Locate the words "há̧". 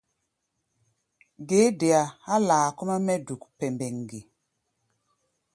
2.33-2.37